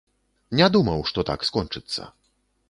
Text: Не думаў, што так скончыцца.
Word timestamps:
Не 0.59 0.69
думаў, 0.75 1.03
што 1.11 1.19
так 1.29 1.45
скончыцца. 1.49 2.09